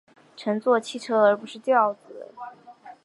[0.35, 2.25] 乘坐汽车而不是轿子